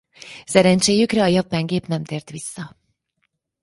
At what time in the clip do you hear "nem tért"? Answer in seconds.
1.87-2.29